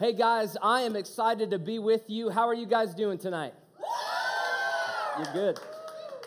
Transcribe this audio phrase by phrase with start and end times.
[0.00, 2.30] Hey guys, I am excited to be with you.
[2.30, 3.52] How are you guys doing tonight?
[5.16, 5.60] You're good.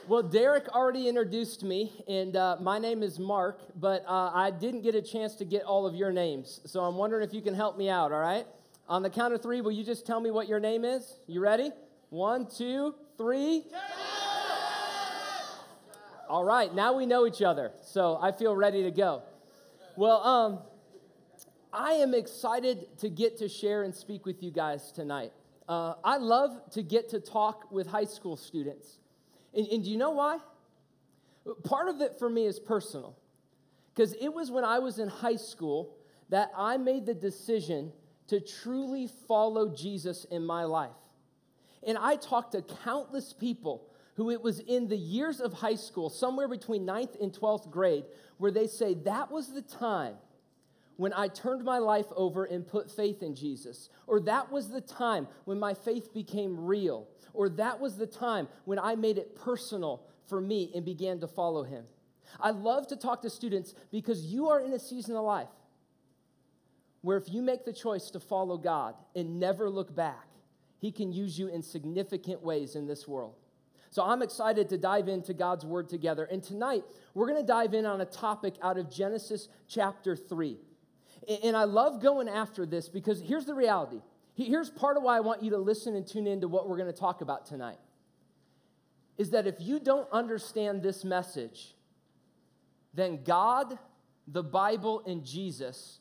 [0.10, 4.82] Well, Derek already introduced me, and uh, my name is Mark, but uh, I didn't
[4.82, 6.60] get a chance to get all of your names.
[6.66, 8.46] So I'm wondering if you can help me out, all right?
[8.90, 11.14] On the count of three, will you just tell me what your name is?
[11.26, 11.72] You ready?
[12.10, 13.64] One, two, three.
[16.28, 19.24] All right, now we know each other, so I feel ready to go.
[19.96, 20.60] Well, um,
[21.74, 25.32] I am excited to get to share and speak with you guys tonight.
[25.70, 28.98] Uh, I love to get to talk with high school students.
[29.54, 30.40] And, and do you know why?
[31.64, 33.16] Part of it for me is personal.
[33.94, 35.96] Because it was when I was in high school
[36.30, 37.92] that I made the decision
[38.28, 40.92] to truly follow Jesus in my life.
[41.84, 46.10] And I talked to countless people who it was in the years of high school,
[46.10, 48.04] somewhere between 9th and 12th grade,
[48.38, 50.16] where they say that was the time
[51.02, 53.90] when I turned my life over and put faith in Jesus.
[54.06, 57.08] Or that was the time when my faith became real.
[57.34, 61.28] Or that was the time when I made it personal for me and began to
[61.28, 61.86] follow him.
[62.40, 65.48] I love to talk to students because you are in a season of life
[67.02, 70.28] where if you make the choice to follow God and never look back,
[70.78, 73.34] he can use you in significant ways in this world.
[73.90, 76.26] So I'm excited to dive into God's word together.
[76.26, 76.84] And tonight,
[77.16, 80.60] we're going to dive in on a topic out of Genesis chapter 3.
[81.28, 84.02] And I love going after this because here's the reality.
[84.34, 86.92] Here's part of why I want you to listen and tune into what we're going
[86.92, 87.78] to talk about tonight.
[89.18, 91.76] Is that if you don't understand this message,
[92.94, 93.78] then God,
[94.28, 96.00] the Bible, and Jesus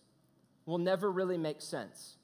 [0.64, 2.16] will never really make sense.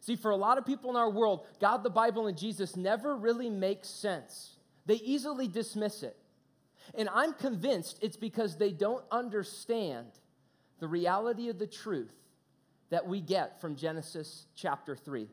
[0.00, 3.16] See, for a lot of people in our world, God, the Bible, and Jesus never
[3.16, 4.56] really make sense.
[4.84, 6.16] They easily dismiss it.
[6.96, 10.08] And I'm convinced it's because they don't understand
[10.82, 12.12] the reality of the truth
[12.90, 15.28] that we get from Genesis chapter 3.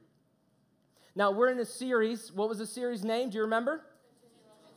[1.15, 2.31] Now, we're in a series.
[2.31, 3.31] What was the series name?
[3.31, 3.81] Do you remember?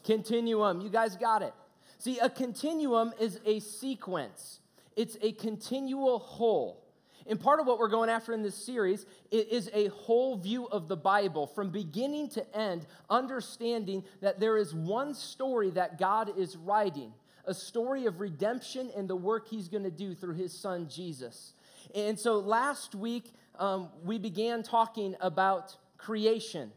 [0.03, 0.25] Continuum.
[0.73, 0.81] continuum.
[0.81, 1.53] You guys got it.
[1.99, 4.61] See, a continuum is a sequence,
[4.97, 6.83] it's a continual whole.
[7.27, 10.89] And part of what we're going after in this series is a whole view of
[10.89, 16.57] the Bible from beginning to end, understanding that there is one story that God is
[16.57, 17.13] writing
[17.45, 21.55] a story of redemption and the work he's going to do through his son Jesus.
[21.95, 26.73] And so last week, um, we began talking about creation.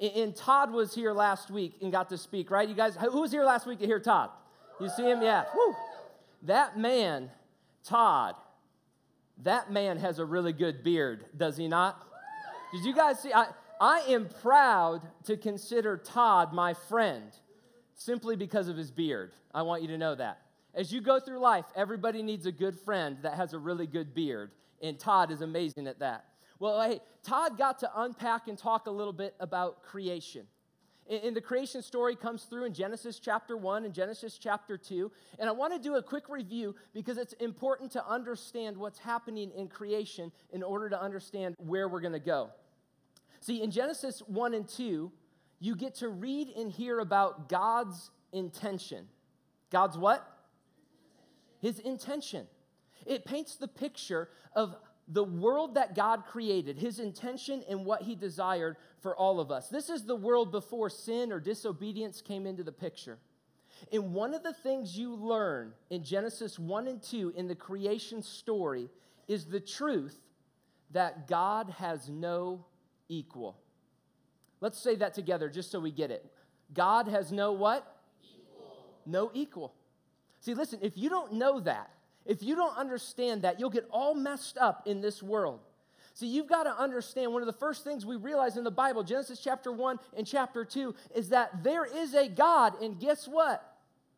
[0.00, 2.68] And Todd was here last week and got to speak, right?
[2.68, 4.30] You guys, who was here last week to hear Todd?
[4.80, 5.22] You see him?
[5.22, 5.44] Yeah.
[5.54, 5.74] Woo.
[6.42, 7.30] That man,
[7.82, 8.34] Todd,
[9.42, 12.06] that man has a really good beard, does he not?
[12.72, 13.32] Did you guys see?
[13.32, 13.46] I,
[13.80, 17.32] I am proud to consider Todd my friend
[17.96, 19.32] simply because of his beard.
[19.52, 20.42] I want you to know that.
[20.74, 24.14] As you go through life, everybody needs a good friend that has a really good
[24.14, 24.52] beard,
[24.82, 26.26] and Todd is amazing at that.
[26.58, 30.46] Well, hey, Todd got to unpack and talk a little bit about creation.
[31.08, 35.10] And the creation story comes through in Genesis chapter 1 and Genesis chapter 2.
[35.38, 39.52] And I want to do a quick review because it's important to understand what's happening
[39.52, 42.50] in creation in order to understand where we're going to go.
[43.40, 45.12] See, in Genesis 1 and 2,
[45.60, 49.06] you get to read and hear about God's intention.
[49.70, 50.26] God's what?
[51.60, 52.46] His intention.
[53.06, 54.76] It paints the picture of
[55.08, 59.68] the world that God created, his intention and what he desired for all of us.
[59.68, 63.18] This is the world before sin or disobedience came into the picture.
[63.92, 68.22] And one of the things you learn in Genesis 1 and 2 in the creation
[68.22, 68.88] story
[69.28, 70.18] is the truth
[70.90, 72.64] that God has no
[73.08, 73.58] equal.
[74.60, 76.24] Let's say that together just so we get it.
[76.72, 77.96] God has no what?
[78.22, 78.76] Equal.
[79.04, 79.74] No equal.
[80.40, 81.90] See, listen, if you don't know that,
[82.24, 85.60] if you don't understand that, you'll get all messed up in this world.
[86.14, 89.04] See, you've got to understand one of the first things we realize in the Bible,
[89.04, 93.62] Genesis chapter 1 and chapter 2, is that there is a God, and guess what?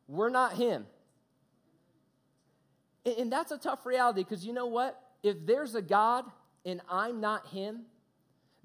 [0.07, 0.87] We're not Him.
[3.05, 5.01] And that's a tough reality because you know what?
[5.23, 6.25] If there's a God
[6.65, 7.81] and I'm not Him,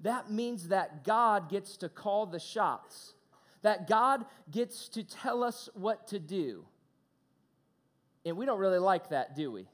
[0.04, 3.14] that means that God gets to call the shots,
[3.62, 6.64] that God gets to tell us what to do.
[8.26, 9.66] And we don't really like that, do we?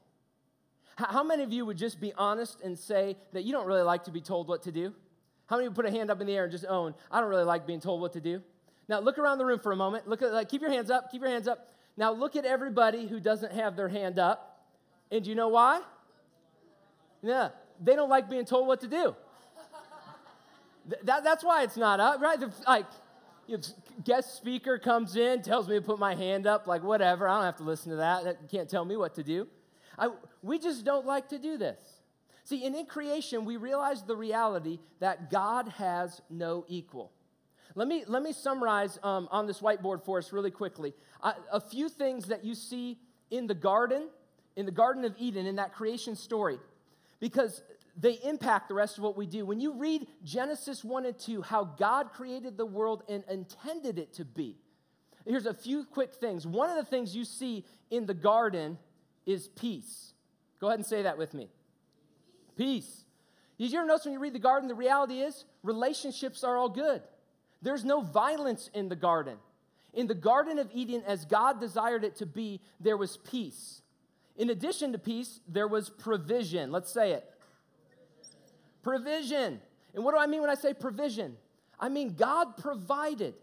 [0.95, 4.05] How many of you would just be honest and say that you don't really like
[4.05, 4.93] to be told what to do?
[5.47, 7.29] How many would put a hand up in the air and just own, I don't
[7.29, 8.41] really like being told what to do?
[8.87, 10.07] Now look around the room for a moment.
[10.07, 11.69] Look at like keep your hands up, keep your hands up.
[11.97, 14.65] Now look at everybody who doesn't have their hand up.
[15.11, 15.81] And do you know why?
[17.21, 17.49] Yeah,
[17.81, 19.13] they don't like being told what to do.
[21.03, 22.39] That, that's why it's not up, right?
[22.39, 22.85] The, like,
[23.47, 23.63] you know,
[24.03, 27.27] guest speaker comes in, tells me to put my hand up, like, whatever.
[27.27, 28.23] I don't have to listen to that.
[28.23, 29.47] That can't tell me what to do.
[29.97, 30.09] I,
[30.41, 31.79] we just don't like to do this.
[32.43, 37.11] See, and in creation, we realize the reality that God has no equal.
[37.75, 40.93] Let me, let me summarize um, on this whiteboard for us really quickly.
[41.21, 42.97] Uh, a few things that you see
[43.29, 44.09] in the garden,
[44.55, 46.57] in the Garden of Eden, in that creation story,
[47.19, 47.61] because
[48.01, 49.45] they impact the rest of what we do.
[49.45, 54.13] When you read Genesis 1 and 2, how God created the world and intended it
[54.15, 54.57] to be,
[55.25, 56.47] here's a few quick things.
[56.47, 58.79] One of the things you see in the garden
[59.27, 60.13] is peace.
[60.59, 61.49] Go ahead and say that with me.
[62.57, 63.05] Peace.
[63.59, 66.69] Did you ever notice when you read the garden, the reality is relationships are all
[66.69, 67.03] good.
[67.61, 69.37] There's no violence in the garden.
[69.93, 73.81] In the Garden of Eden, as God desired it to be, there was peace.
[74.37, 76.71] In addition to peace, there was provision.
[76.71, 77.29] Let's say it
[78.83, 79.59] provision.
[79.93, 81.37] And what do I mean when I say provision?
[81.79, 83.33] I mean God provided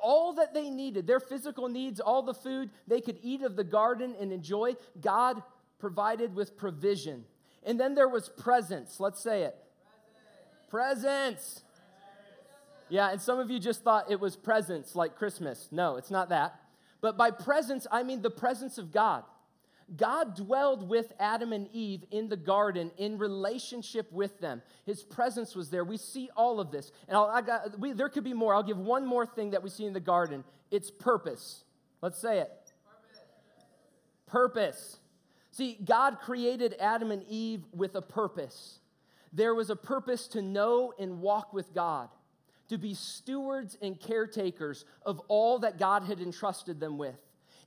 [0.00, 3.64] all that they needed, their physical needs, all the food they could eat of the
[3.64, 5.42] garden and enjoy, God
[5.78, 7.24] provided with provision.
[7.64, 9.00] And then there was presence.
[9.00, 9.56] Let's say it.
[10.70, 11.04] Presence.
[11.10, 11.62] presence.
[12.88, 15.68] Yeah, and some of you just thought it was presents like Christmas.
[15.72, 16.60] No, it's not that.
[17.00, 19.24] But by presence, I mean the presence of God.
[19.94, 24.62] God dwelled with Adam and Eve in the garden in relationship with them.
[24.84, 25.84] His presence was there.
[25.84, 26.90] We see all of this.
[27.08, 28.52] And I got, we, there could be more.
[28.52, 30.42] I'll give one more thing that we see in the garden
[30.72, 31.62] it's purpose.
[32.02, 32.50] Let's say it
[34.26, 34.98] purpose.
[35.52, 38.80] See, God created Adam and Eve with a purpose.
[39.32, 42.08] There was a purpose to know and walk with God,
[42.68, 47.16] to be stewards and caretakers of all that God had entrusted them with.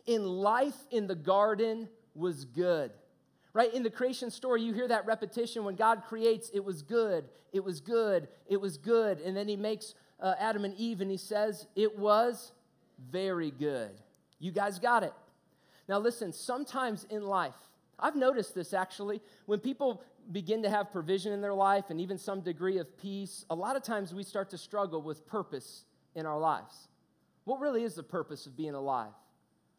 [0.06, 1.88] In life in the garden,
[2.20, 2.92] was good.
[3.54, 3.74] Right?
[3.74, 7.64] In the creation story, you hear that repetition when God creates, it was good, it
[7.64, 9.20] was good, it was good.
[9.22, 12.52] And then he makes uh, Adam and Eve and he says, it was
[13.12, 13.92] very good.
[14.38, 15.14] You guys got it.
[15.88, 17.56] Now, listen, sometimes in life,
[17.98, 22.18] I've noticed this actually, when people begin to have provision in their life and even
[22.18, 26.28] some degree of peace, a lot of times we start to struggle with purpose in
[26.28, 26.88] our lives.
[27.46, 29.12] What really is the purpose of being alive?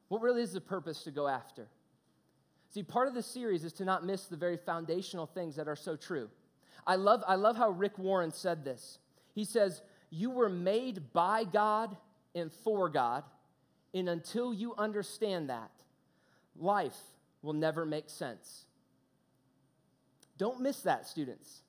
[0.08, 1.68] What really is the purpose to go after?
[2.70, 5.76] See, part of the series is to not miss the very foundational things that are
[5.76, 6.30] so true.
[6.86, 8.98] I love, I love how Rick Warren said this.
[9.34, 11.96] He says, You were made by God
[12.34, 13.24] and for God,
[13.92, 15.70] and until you understand that,
[16.56, 16.96] life
[17.42, 18.64] will never make sense.
[20.38, 21.62] Don't miss that, students.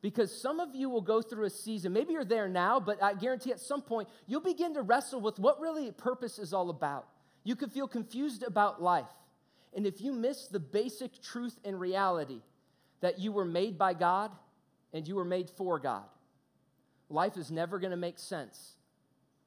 [0.00, 3.14] Because some of you will go through a season, maybe you're there now, but I
[3.14, 7.08] guarantee at some point you'll begin to wrestle with what really purpose is all about.
[7.42, 9.08] You could feel confused about life.
[9.74, 12.40] And if you miss the basic truth and reality
[13.00, 14.30] that you were made by God
[14.92, 16.04] and you were made for God,
[17.08, 18.76] life is never going to make sense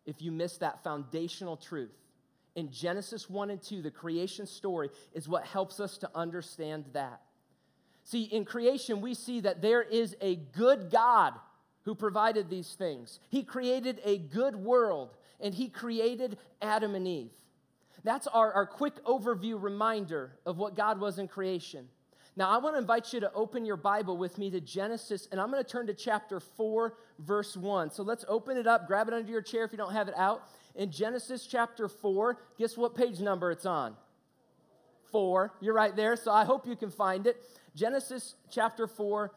[0.06, 1.95] if you miss that foundational truth.
[2.56, 7.21] In Genesis 1 and 2, the creation story is what helps us to understand that.
[8.03, 11.33] See, in creation, we see that there is a good God
[11.83, 13.19] who provided these things.
[13.29, 17.31] He created a good world, and He created Adam and Eve.
[18.07, 21.89] That's our, our quick overview reminder of what God was in creation.
[22.38, 25.42] Now, I want to invite you to open your Bible with me to Genesis, and
[25.42, 27.92] I'm going to turn to chapter 4, verse 1.
[27.92, 30.13] So let's open it up, grab it under your chair if you don't have it
[30.15, 30.44] out.
[30.75, 33.94] In Genesis chapter 4, guess what page number it's on?
[35.12, 35.51] 4.
[35.60, 37.36] You're right there, so I hope you can find it.
[37.75, 39.33] Genesis chapter 4,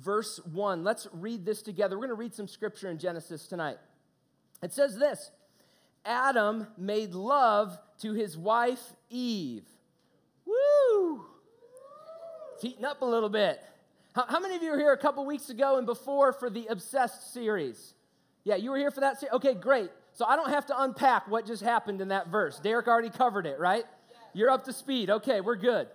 [0.00, 0.82] verse 1.
[0.82, 1.96] Let's read this together.
[1.96, 3.76] We're going to read some scripture in Genesis tonight.
[4.62, 5.30] It says this
[6.04, 9.64] Adam made love to his wife Eve.
[10.44, 11.24] Woo!
[12.54, 13.60] It's heating up a little bit.
[14.14, 16.66] How, how many of you were here a couple weeks ago and before for the
[16.66, 17.94] Obsessed series?
[18.44, 19.34] Yeah, you were here for that series?
[19.34, 19.90] Okay, great.
[20.12, 22.60] So I don't have to unpack what just happened in that verse.
[22.60, 23.84] Derek already covered it, right?
[24.32, 25.10] You're up to speed.
[25.10, 25.88] Okay, we're good.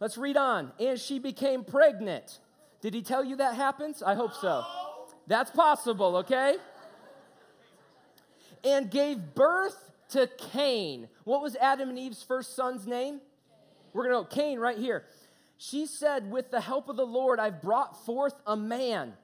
[0.00, 0.72] Let's read on.
[0.80, 2.40] And she became pregnant.
[2.80, 4.02] Did he tell you that happens?
[4.02, 4.64] I hope so.
[5.26, 6.56] That's possible, okay?
[8.62, 11.08] And gave birth to Cain.
[11.24, 13.20] What was Adam and Eve's first son's name?
[13.92, 15.04] We're going to go Cain right here.
[15.56, 19.14] She said, With the help of the Lord, I've brought forth a man.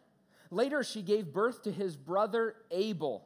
[0.51, 3.25] Later, she gave birth to his brother Abel.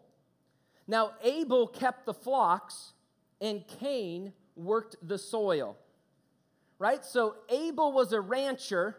[0.86, 2.92] Now, Abel kept the flocks,
[3.40, 5.78] and Cain worked the soil.
[6.78, 7.02] Right?
[7.02, 8.98] So, Abel was a rancher,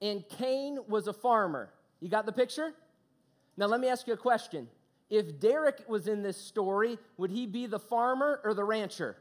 [0.00, 1.74] and Cain was a farmer.
[2.00, 2.72] You got the picture?
[3.58, 4.66] Now, let me ask you a question
[5.10, 9.16] if Derek was in this story, would he be the farmer or the rancher?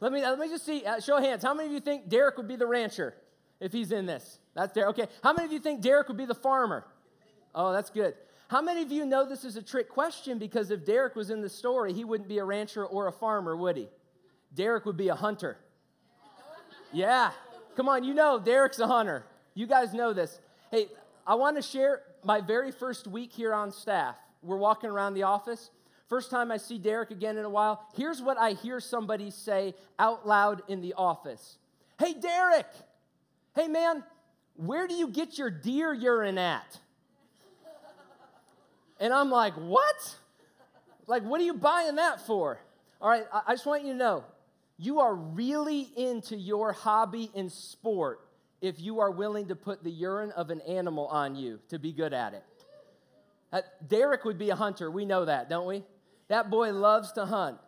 [0.00, 1.42] Let me, let me just see, uh, show of hands.
[1.42, 3.14] How many of you think Derek would be the rancher
[3.60, 4.38] if he's in this?
[4.54, 4.98] That's Derek.
[4.98, 5.10] Okay.
[5.22, 6.84] How many of you think Derek would be the farmer?
[7.54, 8.14] Oh, that's good.
[8.48, 10.38] How many of you know this is a trick question?
[10.38, 13.56] Because if Derek was in the story, he wouldn't be a rancher or a farmer,
[13.56, 13.88] would he?
[14.54, 15.56] Derek would be a hunter.
[16.92, 17.30] Yeah.
[17.76, 19.24] Come on, you know Derek's a hunter.
[19.54, 20.38] You guys know this.
[20.70, 20.88] Hey,
[21.26, 24.16] I want to share my very first week here on staff.
[24.42, 25.70] We're walking around the office.
[26.08, 27.86] First time I see Derek again in a while.
[27.96, 31.58] Here's what I hear somebody say out loud in the office
[31.98, 32.66] Hey, Derek!
[33.54, 34.02] Hey, man,
[34.56, 36.78] where do you get your deer urine at?
[38.98, 40.16] And I'm like, What?
[41.06, 42.58] Like, what are you buying that for?
[43.00, 44.24] All right, I just want you to know
[44.78, 48.20] you are really into your hobby in sport
[48.60, 51.92] if you are willing to put the urine of an animal on you to be
[51.92, 52.44] good at it.
[53.52, 54.90] Uh, Derek would be a hunter.
[54.90, 55.84] We know that, don't we?
[56.28, 57.58] That boy loves to hunt.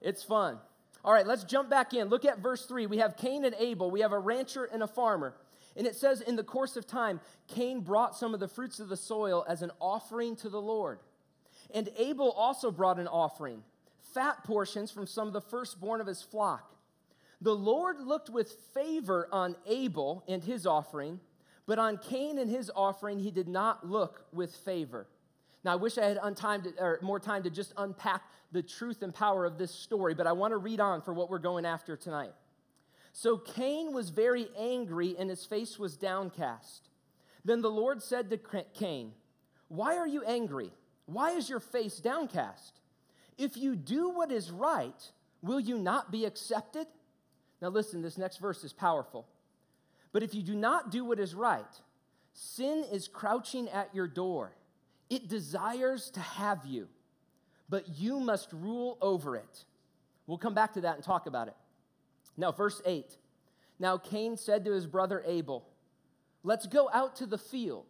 [0.00, 0.58] It's fun.
[1.04, 2.08] All right, let's jump back in.
[2.08, 2.86] Look at verse 3.
[2.86, 3.90] We have Cain and Abel.
[3.90, 5.34] We have a rancher and a farmer.
[5.76, 8.88] And it says, in the course of time, Cain brought some of the fruits of
[8.88, 11.00] the soil as an offering to the Lord.
[11.74, 13.62] And Abel also brought an offering,
[14.14, 16.74] fat portions from some of the firstborn of his flock.
[17.40, 21.20] The Lord looked with favor on Abel and his offering,
[21.66, 25.08] but on Cain and his offering he did not look with favor.
[25.64, 29.14] Now, I wish I had to, or more time to just unpack the truth and
[29.14, 31.96] power of this story, but I want to read on for what we're going after
[31.96, 32.32] tonight.
[33.12, 36.88] So Cain was very angry and his face was downcast.
[37.44, 39.12] Then the Lord said to Cain,
[39.68, 40.70] Why are you angry?
[41.06, 42.80] Why is your face downcast?
[43.38, 45.10] If you do what is right,
[45.42, 46.86] will you not be accepted?
[47.60, 49.26] Now, listen, this next verse is powerful.
[50.12, 51.64] But if you do not do what is right,
[52.32, 54.52] sin is crouching at your door.
[55.10, 56.88] It desires to have you,
[57.68, 59.64] but you must rule over it.
[60.26, 61.56] We'll come back to that and talk about it.
[62.36, 63.16] Now, verse 8.
[63.78, 65.66] Now Cain said to his brother Abel,
[66.42, 67.86] Let's go out to the field.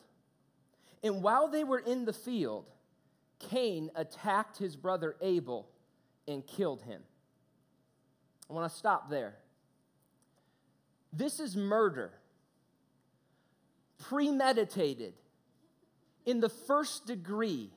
[1.03, 2.67] And while they were in the field,
[3.39, 5.69] Cain attacked his brother Abel
[6.27, 7.03] and killed him.
[8.49, 9.35] I want to stop there.
[11.13, 12.13] This is murder,
[13.99, 15.15] premeditated,
[16.25, 17.71] in the first degree.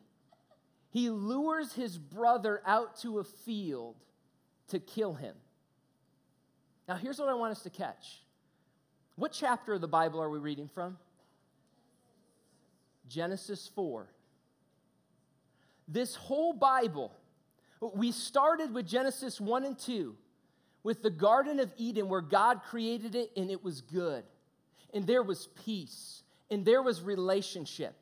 [0.89, 3.95] He lures his brother out to a field
[4.69, 5.35] to kill him.
[6.87, 8.21] Now, here's what I want us to catch.
[9.15, 10.97] What chapter of the Bible are we reading from?
[13.09, 14.07] Genesis 4.
[15.87, 17.11] This whole Bible,
[17.81, 20.15] we started with Genesis 1 and 2
[20.83, 24.23] with the Garden of Eden where God created it and it was good.
[24.93, 27.95] And there was peace and there was relationship.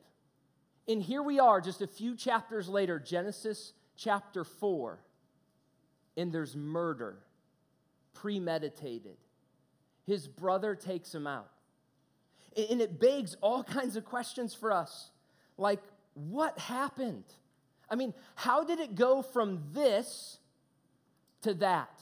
[0.88, 4.98] And here we are just a few chapters later, Genesis chapter 4,
[6.16, 7.16] and there's murder,
[8.14, 9.16] premeditated.
[10.06, 11.50] His brother takes him out.
[12.56, 15.10] And it begs all kinds of questions for us
[15.58, 15.80] like,
[16.14, 17.24] what happened?
[17.90, 20.38] I mean, how did it go from this
[21.42, 22.00] to that?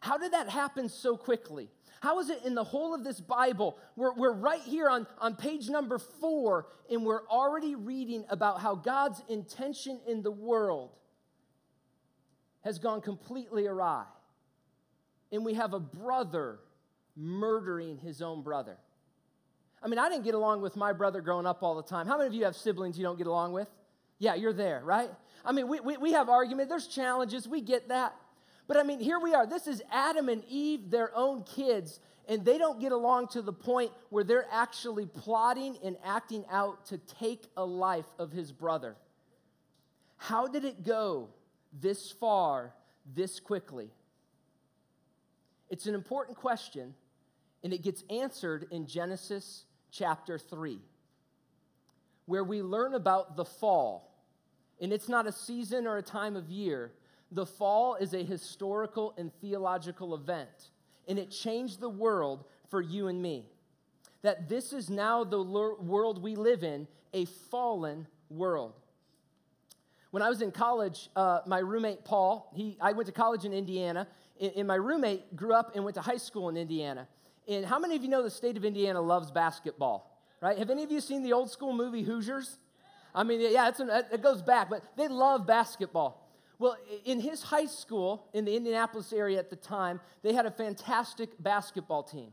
[0.00, 1.68] How did that happen so quickly?
[2.02, 3.78] How is it in the whole of this Bible?
[3.94, 8.74] We're, we're right here on, on page number four, and we're already reading about how
[8.74, 10.90] God's intention in the world
[12.64, 14.02] has gone completely awry.
[15.30, 16.58] And we have a brother
[17.14, 18.78] murdering his own brother.
[19.80, 22.08] I mean, I didn't get along with my brother growing up all the time.
[22.08, 23.68] How many of you have siblings you don't get along with?
[24.18, 25.10] Yeah, you're there, right?
[25.44, 26.68] I mean, we, we, we have argument.
[26.68, 27.46] There's challenges.
[27.46, 28.16] We get that.
[28.66, 29.46] But I mean, here we are.
[29.46, 33.52] This is Adam and Eve, their own kids, and they don't get along to the
[33.52, 38.96] point where they're actually plotting and acting out to take a life of his brother.
[40.16, 41.28] How did it go
[41.80, 42.72] this far,
[43.14, 43.90] this quickly?
[45.68, 46.94] It's an important question,
[47.64, 50.78] and it gets answered in Genesis chapter 3,
[52.26, 54.14] where we learn about the fall.
[54.80, 56.92] And it's not a season or a time of year,
[57.32, 60.70] the fall is a historical and theological event,
[61.08, 63.46] and it changed the world for you and me.
[64.22, 68.74] That this is now the world we live in, a fallen world.
[70.10, 73.52] When I was in college, uh, my roommate Paul, he, I went to college in
[73.52, 74.06] Indiana,
[74.40, 77.08] and, and my roommate grew up and went to high school in Indiana.
[77.48, 80.20] And how many of you know the state of Indiana loves basketball?
[80.40, 80.58] Right?
[80.58, 82.58] Have any of you seen the old school movie Hoosiers?
[83.14, 86.21] I mean, yeah, an, it goes back, but they love basketball.
[86.62, 90.50] Well, in his high school in the Indianapolis area at the time, they had a
[90.52, 92.30] fantastic basketball team.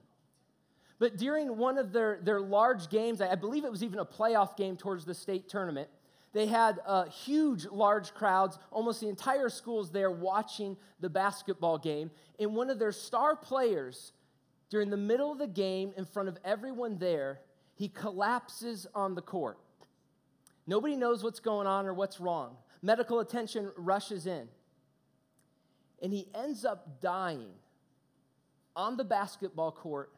[1.00, 4.56] But during one of their, their large games, I believe it was even a playoff
[4.56, 5.90] game towards the state tournament,
[6.32, 8.60] they had uh, huge, large crowds.
[8.70, 12.12] Almost the entire school's there watching the basketball game.
[12.40, 14.12] And one of their star players,
[14.70, 17.40] during the middle of the game, in front of everyone there,
[17.74, 19.58] he collapses on the court.
[20.68, 22.58] Nobody knows what's going on or what's wrong.
[22.82, 24.48] Medical attention rushes in.
[26.02, 27.52] And he ends up dying
[28.76, 30.12] on the basketball court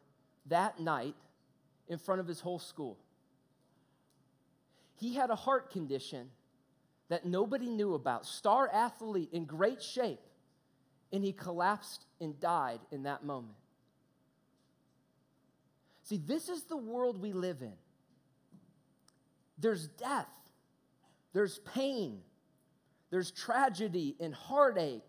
[0.46, 1.16] that night
[1.88, 2.98] in front of his whole school.
[4.94, 6.28] He had a heart condition
[7.08, 10.20] that nobody knew about, star athlete in great shape,
[11.12, 13.56] and he collapsed and died in that moment.
[16.04, 17.74] See, this is the world we live in.
[19.58, 20.30] There's death,
[21.32, 22.20] there's pain,
[23.12, 25.02] there's tragedy and heartache.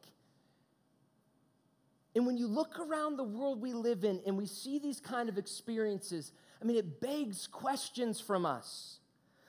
[2.15, 5.29] And when you look around the world we live in and we see these kind
[5.29, 9.00] of experiences, I mean, it begs questions from us.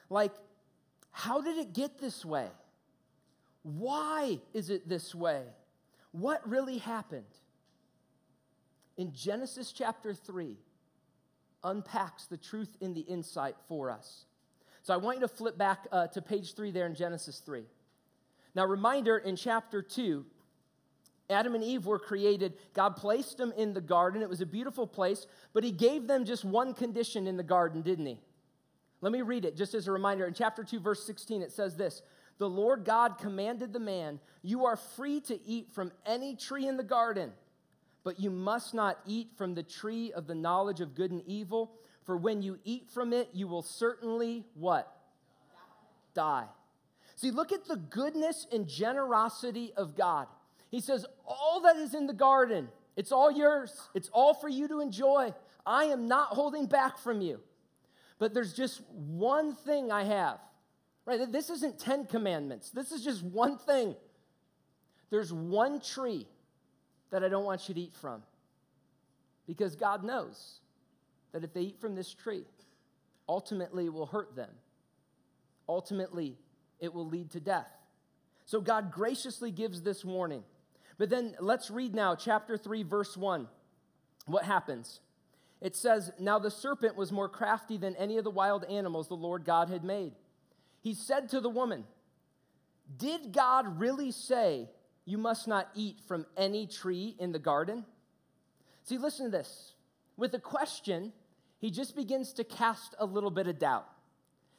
[0.08, 0.32] Like,
[1.10, 2.46] how did it get this way?
[3.64, 5.42] Why is it this way?
[6.12, 7.24] What really happened?
[8.96, 10.56] In Genesis chapter 3,
[11.64, 14.26] unpacks the truth in the insight for us.
[14.82, 17.64] So I want you to flip back uh, to page 3 there in Genesis 3.
[18.54, 20.24] Now, reminder in chapter 2,
[21.30, 22.54] Adam and Eve were created.
[22.74, 24.22] God placed them in the garden.
[24.22, 27.82] It was a beautiful place, but He gave them just one condition in the garden,
[27.82, 28.20] didn't He?
[29.00, 30.26] Let me read it just as a reminder.
[30.26, 32.02] In chapter 2, verse 16, it says this
[32.38, 36.76] The Lord God commanded the man, You are free to eat from any tree in
[36.76, 37.32] the garden,
[38.02, 41.72] but you must not eat from the tree of the knowledge of good and evil,
[42.04, 44.94] for when you eat from it, you will certainly what?
[46.14, 46.44] Die.
[47.16, 50.26] See, look at the goodness and generosity of God.
[50.70, 53.72] He says, All that is in the garden, it's all yours.
[53.94, 55.32] It's all for you to enjoy.
[55.66, 57.40] I am not holding back from you.
[58.18, 60.38] But there's just one thing I have.
[61.06, 61.30] Right?
[61.30, 62.70] This isn't 10 commandments.
[62.70, 63.94] This is just one thing.
[65.10, 66.26] There's one tree
[67.10, 68.22] that I don't want you to eat from.
[69.46, 70.60] Because God knows
[71.32, 72.44] that if they eat from this tree,
[73.28, 74.50] ultimately it will hurt them.
[75.68, 76.36] Ultimately,
[76.84, 77.66] it will lead to death.
[78.46, 80.44] So God graciously gives this warning.
[80.98, 83.48] But then let's read now, chapter 3, verse 1.
[84.26, 85.00] What happens?
[85.60, 89.14] It says, Now the serpent was more crafty than any of the wild animals the
[89.14, 90.12] Lord God had made.
[90.82, 91.84] He said to the woman,
[92.96, 94.68] Did God really say
[95.04, 97.84] you must not eat from any tree in the garden?
[98.84, 99.72] See, listen to this.
[100.16, 101.12] With a question,
[101.58, 103.86] he just begins to cast a little bit of doubt.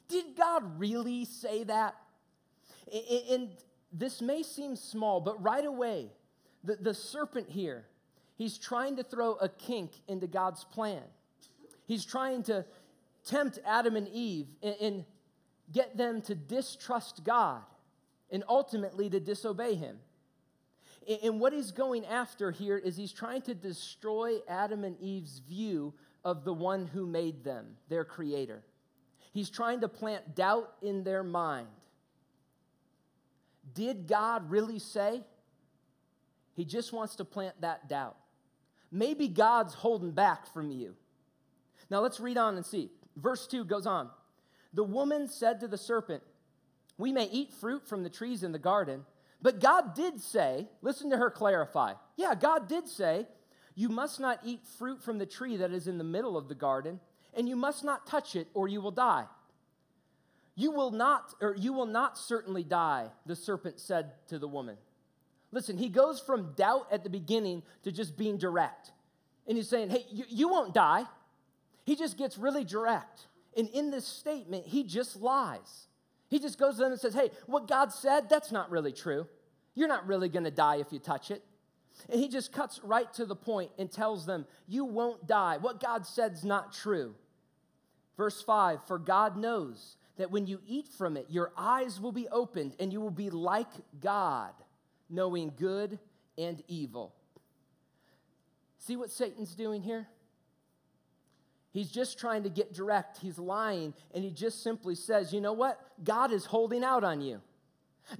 [0.08, 1.94] Did God really say that?
[3.30, 3.50] And
[3.92, 6.10] this may seem small, but right away,
[6.62, 7.86] the, the serpent here,
[8.36, 11.02] he's trying to throw a kink into God's plan.
[11.86, 12.64] He's trying to
[13.24, 15.04] tempt Adam and Eve and, and
[15.72, 17.62] get them to distrust God
[18.30, 19.98] and ultimately to disobey him.
[21.08, 25.38] And, and what he's going after here is he's trying to destroy Adam and Eve's
[25.38, 25.94] view
[26.24, 28.62] of the one who made them, their creator.
[29.32, 31.68] He's trying to plant doubt in their mind.
[33.76, 35.22] Did God really say?
[36.54, 38.16] He just wants to plant that doubt.
[38.90, 40.94] Maybe God's holding back from you.
[41.90, 42.90] Now let's read on and see.
[43.16, 44.08] Verse 2 goes on.
[44.72, 46.22] The woman said to the serpent,
[46.96, 49.04] We may eat fruit from the trees in the garden,
[49.42, 51.92] but God did say, listen to her clarify.
[52.16, 53.26] Yeah, God did say,
[53.74, 56.54] You must not eat fruit from the tree that is in the middle of the
[56.54, 56.98] garden,
[57.34, 59.26] and you must not touch it, or you will die.
[60.56, 64.76] You will not, or you will not certainly die, the serpent said to the woman.
[65.52, 68.90] Listen, he goes from doubt at the beginning to just being direct.
[69.46, 71.04] And he's saying, hey, you, you won't die.
[71.84, 73.26] He just gets really direct.
[73.56, 75.86] And in this statement, he just lies.
[76.28, 79.26] He just goes to them and says, hey, what God said, that's not really true.
[79.74, 81.44] You're not really going to die if you touch it.
[82.10, 85.58] And he just cuts right to the point and tells them, You won't die.
[85.58, 87.14] What God said's not true.
[88.16, 92.28] Verse 5 For God knows that when you eat from it, your eyes will be
[92.28, 93.68] opened and you will be like
[94.00, 94.52] God,
[95.10, 95.98] knowing good
[96.38, 97.14] and evil.
[98.78, 100.06] See what Satan's doing here?
[101.72, 103.18] He's just trying to get direct.
[103.18, 105.78] He's lying, and he just simply says, You know what?
[106.02, 107.42] God is holding out on you.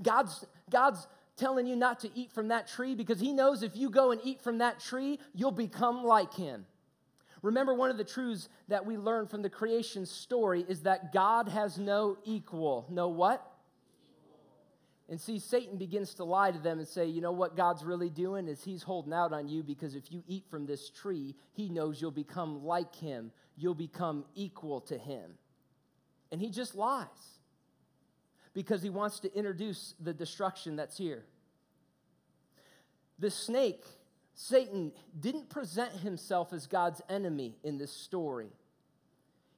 [0.03, 1.07] God's, God's
[1.37, 4.21] telling you not to eat from that tree because he knows if you go and
[4.25, 6.67] eat from that tree, you'll become like him.
[7.47, 11.49] Remember, one of the truths that we learn from the creation story is that God
[11.49, 12.89] has no equal.
[12.91, 13.49] No what?
[15.09, 18.11] And see, Satan begins to lie to them and say, you know what God's really
[18.11, 21.69] doing is he's holding out on you because if you eat from this tree, he
[21.69, 25.31] knows you'll become like him, you'll become equal to him.
[26.33, 27.07] And he just lies
[28.55, 31.25] because he wants to introduce the destruction that's here.
[33.21, 33.85] The snake,
[34.37, 38.51] Satan, didn't present himself as God's enemy in this story.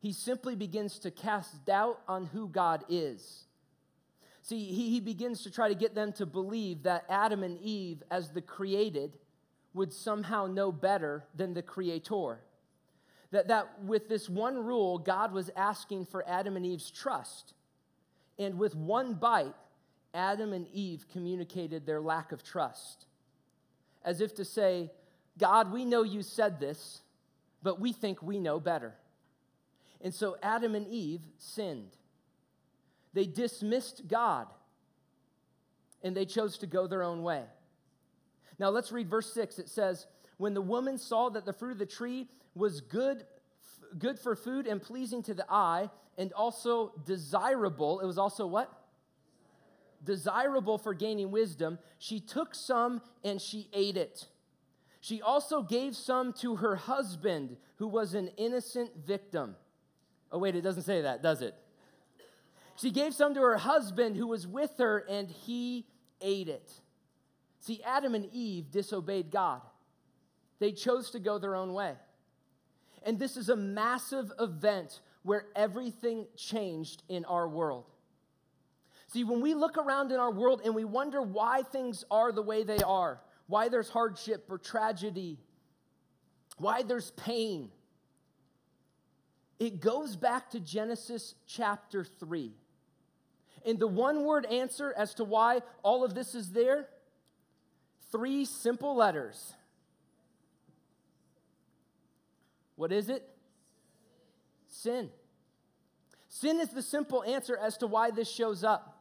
[0.00, 3.48] He simply begins to cast doubt on who God is
[4.48, 8.02] See, he, he begins to try to get them to believe that Adam and Eve,
[8.10, 9.18] as the created,
[9.74, 12.40] would somehow know better than the creator.
[13.30, 17.52] That, that with this one rule, God was asking for Adam and Eve's trust.
[18.38, 19.54] And with one bite,
[20.14, 23.04] Adam and Eve communicated their lack of trust.
[24.04, 24.90] As if to say,
[25.38, 27.00] God, we know you said this,
[27.62, 28.94] but we think we know better.
[30.00, 31.96] And so Adam and Eve sinned.
[33.14, 34.46] They dismissed God
[36.02, 37.42] and they chose to go their own way.
[38.58, 39.58] Now let's read verse 6.
[39.58, 40.06] It says,
[40.36, 43.24] When the woman saw that the fruit of the tree was good,
[43.98, 48.72] good for food and pleasing to the eye, and also desirable, it was also what?
[50.04, 54.26] Desirable for gaining wisdom, she took some and she ate it.
[55.00, 59.56] She also gave some to her husband, who was an innocent victim.
[60.30, 61.54] Oh, wait, it doesn't say that, does it?
[62.76, 65.86] She gave some to her husband who was with her, and he
[66.20, 66.72] ate it.
[67.60, 69.62] See, Adam and Eve disobeyed God,
[70.58, 71.94] they chose to go their own way.
[73.04, 77.84] And this is a massive event where everything changed in our world.
[79.08, 82.42] See, when we look around in our world and we wonder why things are the
[82.42, 85.38] way they are, why there's hardship or tragedy,
[86.58, 87.70] why there's pain,
[89.58, 92.52] it goes back to Genesis chapter 3.
[93.64, 96.88] And the one word answer as to why all of this is there
[98.12, 99.54] three simple letters.
[102.76, 103.26] What is it?
[104.68, 105.10] Sin.
[106.28, 108.97] Sin is the simple answer as to why this shows up.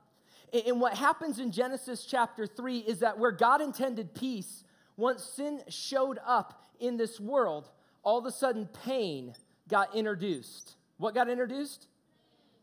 [0.53, 4.63] And what happens in Genesis chapter 3 is that where God intended peace,
[4.95, 7.69] once sin showed up in this world,
[8.03, 9.33] all of a sudden pain
[9.67, 10.75] got introduced.
[10.97, 11.87] What got introduced?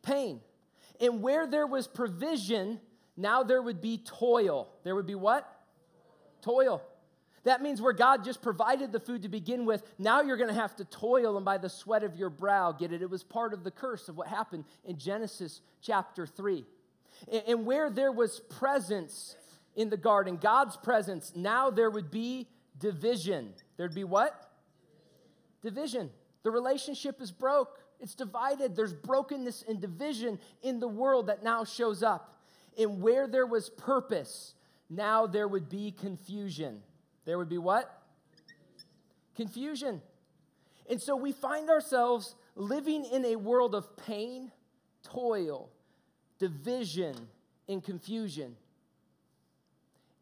[0.02, 0.40] Pain.
[1.00, 2.80] And where there was provision,
[3.16, 4.70] now there would be toil.
[4.82, 5.50] There would be what?
[6.40, 6.82] Toil.
[7.44, 10.54] That means where God just provided the food to begin with, now you're going to
[10.58, 13.02] have to toil and by the sweat of your brow get it.
[13.02, 16.64] It was part of the curse of what happened in Genesis chapter 3.
[17.30, 19.36] And where there was presence
[19.76, 23.54] in the garden, God's presence, now there would be division.
[23.76, 24.50] There'd be what?
[25.62, 26.10] Division.
[26.42, 27.80] The relationship is broke.
[28.00, 28.76] It's divided.
[28.76, 32.38] There's brokenness and division in the world that now shows up.
[32.78, 34.54] And where there was purpose,
[34.90, 36.82] now there would be confusion.
[37.24, 38.02] There would be what?
[39.34, 40.02] Confusion.
[40.90, 44.52] And so we find ourselves living in a world of pain,
[45.02, 45.70] toil,
[46.38, 47.14] division,
[47.68, 48.56] and confusion.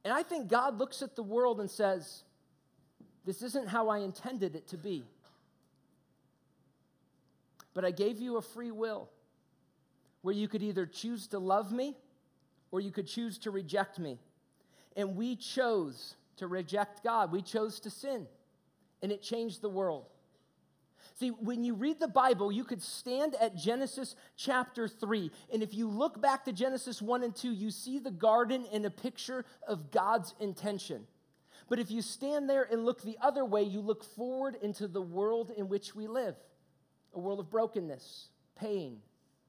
[0.05, 2.22] And I think God looks at the world and says,
[3.25, 5.05] This isn't how I intended it to be.
[7.75, 9.09] But I gave you a free will
[10.20, 11.96] where you could either choose to love me
[12.70, 14.18] or you could choose to reject me.
[14.96, 18.27] And we chose to reject God, we chose to sin,
[19.03, 20.05] and it changed the world.
[21.14, 25.74] See, when you read the Bible, you could stand at Genesis chapter 3, and if
[25.74, 29.44] you look back to Genesis 1 and 2, you see the garden in a picture
[29.66, 31.06] of God's intention.
[31.68, 35.02] But if you stand there and look the other way, you look forward into the
[35.02, 36.36] world in which we live
[37.14, 38.98] a world of brokenness, pain,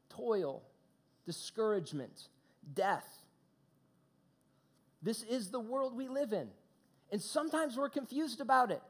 [0.10, 0.64] toil,
[1.26, 2.28] discouragement,
[2.74, 3.08] death.
[5.02, 6.50] This is the world we live in.
[7.12, 8.82] And sometimes we're confused about it.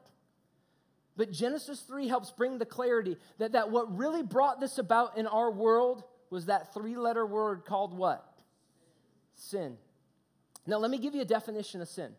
[1.16, 5.26] But Genesis 3 helps bring the clarity that, that what really brought this about in
[5.26, 8.26] our world was that three letter word called what?
[9.34, 9.76] Sin.
[10.66, 12.12] Now, let me give you a definition of sin.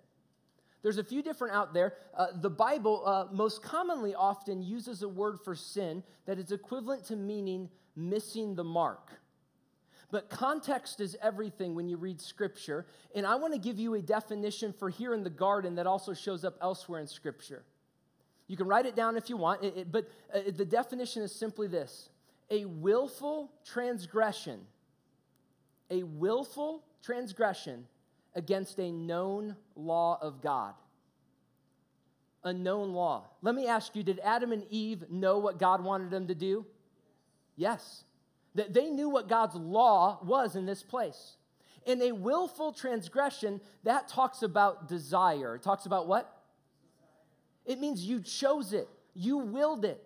[0.81, 1.95] There's a few different out there.
[2.15, 7.05] Uh, the Bible uh, most commonly often uses a word for sin that is equivalent
[7.05, 9.10] to meaning missing the mark.
[10.12, 12.86] But context is everything when you read scripture.
[13.15, 16.13] And I want to give you a definition for here in the garden that also
[16.13, 17.65] shows up elsewhere in scripture.
[18.47, 21.34] You can write it down if you want, it, it, but uh, the definition is
[21.34, 22.10] simply this
[22.51, 24.62] a willful transgression,
[25.89, 27.88] a willful transgression
[28.36, 30.73] against a known law of God.
[32.43, 33.23] A known law.
[33.41, 36.65] Let me ask you did Adam and Eve know what God wanted them to do?
[37.55, 38.03] Yes.
[38.53, 41.38] That they knew what God's law was in this place.
[41.88, 45.55] In a willful transgression, that talks about desire.
[45.55, 46.35] It talks about what?
[47.65, 50.01] It means you chose it, you willed it.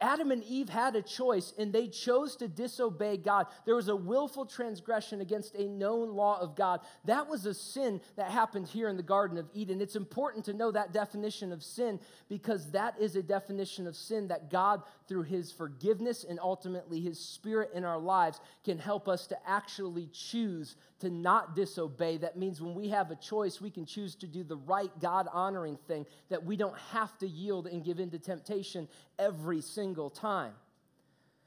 [0.00, 3.46] Adam and Eve had a choice and they chose to disobey God.
[3.64, 6.80] There was a willful transgression against a known law of God.
[7.04, 9.80] That was a sin that happened here in the Garden of Eden.
[9.80, 14.28] It's important to know that definition of sin because that is a definition of sin
[14.28, 19.26] that God, through his forgiveness and ultimately his spirit in our lives, can help us
[19.28, 22.16] to actually choose to not disobey.
[22.18, 25.28] That means when we have a choice, we can choose to do the right, God
[25.32, 29.96] honoring thing, that we don't have to yield and give in to temptation every single
[29.96, 30.52] single time.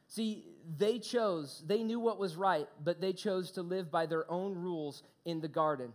[0.08, 0.46] See,
[0.78, 4.56] they chose, they knew what was right, but they chose to live by their own
[4.56, 5.94] rules in the garden.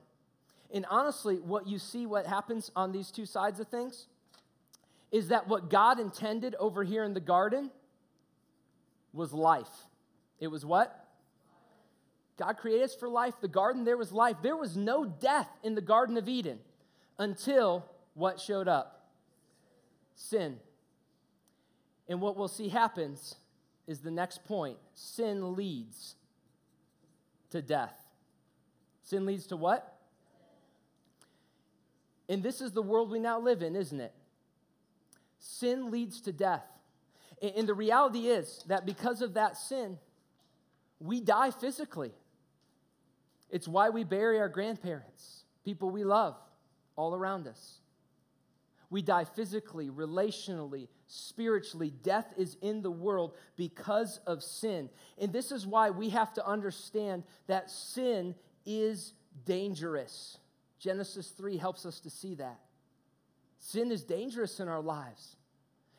[0.73, 4.07] And honestly, what you see, what happens on these two sides of things,
[5.11, 7.71] is that what God intended over here in the garden
[9.13, 9.87] was life.
[10.39, 11.04] It was what?
[12.37, 13.35] God created us for life.
[13.41, 14.37] The garden, there was life.
[14.43, 16.59] There was no death in the Garden of Eden
[17.19, 19.09] until what showed up?
[20.17, 20.59] Sin.
[22.09, 23.37] And what we'll see happens
[23.87, 26.17] is the next point sin leads
[27.51, 27.97] to death.
[29.03, 29.97] Sin leads to what?
[32.29, 34.13] And this is the world we now live in, isn't it?
[35.39, 36.65] Sin leads to death.
[37.43, 39.99] And the reality is that because of that sin,
[40.99, 42.13] we die physically.
[43.51, 46.37] It's why we bury our grandparents, people we love
[46.97, 47.79] all around us.
[48.91, 51.93] We die physically, relationally, spiritually.
[52.03, 54.89] Death is in the world because of sin.
[55.19, 60.39] And this is why we have to understand that sin is dangerous.
[60.79, 62.61] Genesis 3 helps us to see that.
[63.59, 65.37] Sin is dangerous in our lives.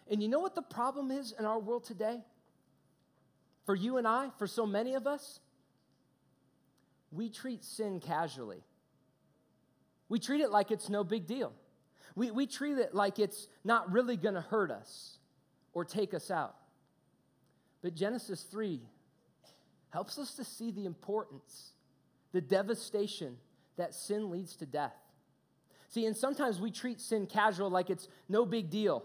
[0.10, 2.22] And you know what the problem is in our world today?
[3.66, 5.40] For you and I, for so many of us,
[7.16, 8.64] we treat sin casually.
[10.10, 11.54] We treat it like it's no big deal.
[12.16, 15.18] We, we treat it like it's not really going to hurt us
[15.74, 16.56] or take us out.
[17.82, 18.82] But Genesis 3
[19.90, 21.72] helps us to see the importance,
[22.32, 23.38] the devastation
[23.78, 24.96] that sin leads to death.
[25.90, 29.04] See, and sometimes we treat sin casual like it's no big deal.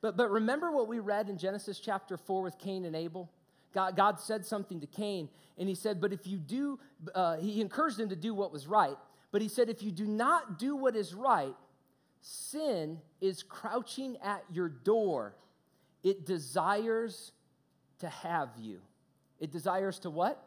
[0.00, 3.30] But, but remember what we read in Genesis chapter 4 with Cain and Abel?
[3.74, 6.78] God, God said something to Cain, and he said, But if you do,
[7.14, 8.96] uh, he encouraged him to do what was right.
[9.32, 11.54] But he said, If you do not do what is right,
[12.20, 15.34] sin is crouching at your door.
[16.02, 17.32] It desires
[18.00, 18.80] to have you.
[19.40, 20.42] It desires to what?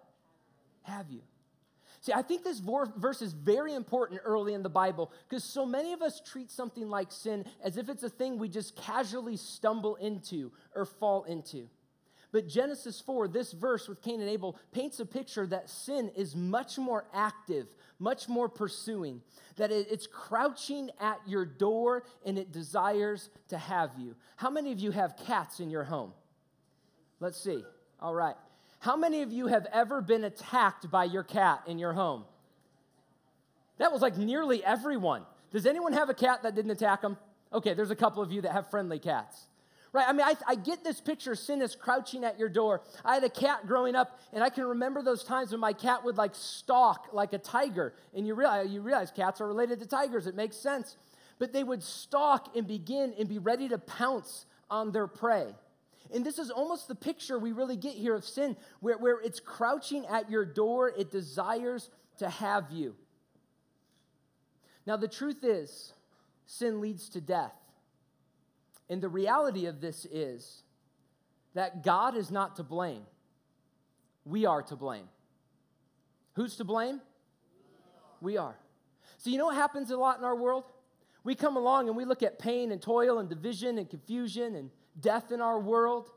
[0.83, 1.21] Have you.
[2.01, 5.91] See, I think this verse is very important early in the Bible because so many
[5.91, 9.95] of us treat something like sin as if it's a thing we just casually stumble
[9.95, 11.67] into or fall into.
[12.31, 16.35] But Genesis 4, this verse with Cain and Abel, paints a picture that sin is
[16.35, 19.21] much more active, much more pursuing,
[19.57, 24.15] that it's crouching at your door and it desires to have you.
[24.35, 26.13] How many of you have cats in your home?
[27.19, 27.63] Let's see.
[27.99, 28.35] All right.
[28.79, 32.23] How many of you have ever been attacked by your cat in your home?
[33.79, 35.23] That was like nearly everyone.
[35.51, 37.17] Does anyone have a cat that didn't attack them?
[37.51, 39.47] Okay, there's a couple of you that have friendly cats.
[39.91, 40.05] Right?
[40.07, 42.81] I mean, I, I get this picture sin is crouching at your door.
[43.03, 46.03] I had a cat growing up, and I can remember those times when my cat
[46.03, 47.93] would like stalk like a tiger.
[48.13, 50.95] And you realize, you realize cats are related to tigers, it makes sense.
[51.39, 55.47] But they would stalk and begin and be ready to pounce on their prey.
[56.13, 59.39] And this is almost the picture we really get here of sin, where, where it's
[59.39, 62.95] crouching at your door, it desires to have you.
[64.85, 65.93] Now, the truth is,
[66.45, 67.53] sin leads to death.
[68.89, 70.63] And the reality of this is
[71.53, 73.03] that God is not to blame,
[74.25, 75.07] we are to blame.
[76.33, 77.01] Who's to blame?
[78.21, 78.55] We are.
[79.17, 80.63] So, you know what happens a lot in our world?
[81.23, 84.69] We come along and we look at pain and toil and division and confusion and
[84.99, 86.09] death in our world.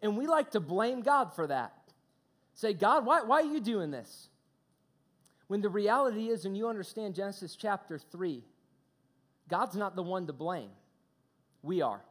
[0.00, 1.72] And we like to blame God for that.
[2.54, 4.28] Say, God, why, why are you doing this?
[5.48, 8.42] When the reality is, and you understand Genesis chapter 3,
[9.48, 10.70] God's not the one to blame,
[11.62, 12.02] we are.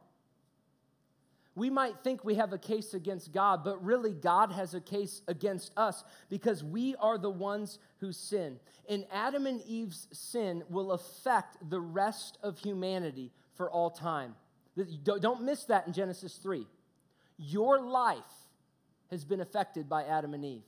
[1.54, 5.20] We might think we have a case against God, but really, God has a case
[5.28, 8.58] against us because we are the ones who sin.
[8.88, 14.34] And Adam and Eve's sin will affect the rest of humanity for all time.
[15.04, 16.66] Don't miss that in Genesis 3.
[17.36, 18.16] Your life
[19.10, 20.62] has been affected by Adam and Eve.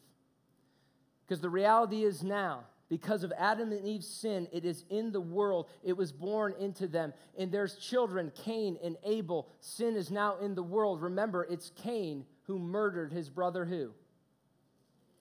[1.26, 5.20] Because the reality is now, because of Adam and Eve's sin, it is in the
[5.20, 5.68] world.
[5.82, 7.12] It was born into them.
[7.38, 9.48] And there's children, Cain and Abel.
[9.60, 11.00] Sin is now in the world.
[11.00, 13.90] Remember, it's Cain who murdered his brother who?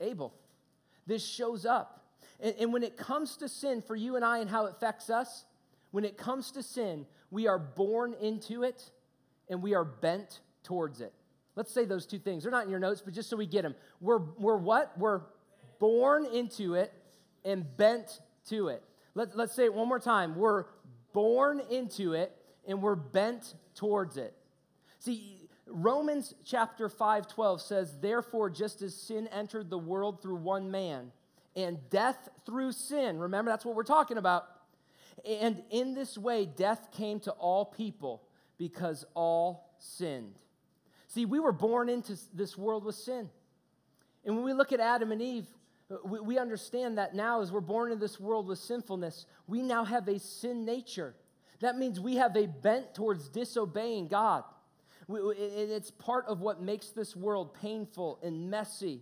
[0.02, 0.34] Abel.
[1.08, 2.06] This shows up.
[2.42, 5.10] And, and when it comes to sin for you and I and how it affects
[5.10, 5.46] us,
[5.92, 8.92] when it comes to sin, we are born into it
[9.50, 11.14] and we are bent towards it.
[11.56, 12.44] Let's say those two things.
[12.44, 13.76] They're not in your notes, but just so we get them.
[14.02, 14.98] We're, we're what?
[14.98, 15.22] We're
[15.80, 16.92] born into it
[17.46, 18.84] and bent to it.
[19.16, 20.36] Let, let's say it one more time.
[20.36, 20.66] We're
[21.14, 22.36] born into it
[22.68, 24.34] and we're bent towards it.
[25.00, 30.72] See, Romans chapter 5 12 says, Therefore, just as sin entered the world through one
[30.72, 31.12] man,
[31.56, 34.46] and death through sin, remember that's what we're talking about,
[35.26, 38.24] and in this way, death came to all people
[38.58, 40.34] because all sinned.
[41.08, 43.30] See, we were born into this world with sin.
[44.26, 45.48] And when we look at Adam and Eve,
[46.06, 49.84] we, we understand that now, as we're born in this world with sinfulness, we now
[49.84, 51.16] have a sin nature.
[51.60, 54.44] That means we have a bent towards disobeying God.
[55.10, 59.02] It's part of what makes this world painful and messy.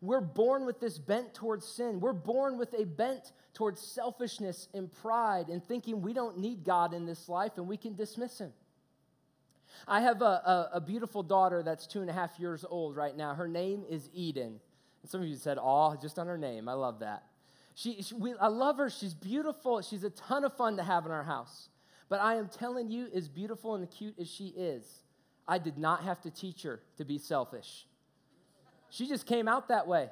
[0.00, 2.00] We're born with this bent towards sin.
[2.00, 6.94] We're born with a bent towards selfishness and pride and thinking we don't need God
[6.94, 8.52] in this life and we can dismiss Him.
[9.86, 13.16] I have a, a, a beautiful daughter that's two and a half years old right
[13.16, 13.34] now.
[13.34, 14.60] Her name is Eden.
[15.02, 17.24] And some of you said, "Oh, just on her name." I love that.
[17.74, 18.90] She, she we, I love her.
[18.90, 19.80] She's beautiful.
[19.82, 21.68] She's a ton of fun to have in our house.
[22.08, 24.84] But I am telling you, as beautiful and cute as she is,
[25.46, 27.86] I did not have to teach her to be selfish.
[28.90, 30.08] She just came out that way.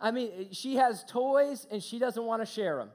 [0.00, 2.90] I mean, she has toys and she doesn't want to share them.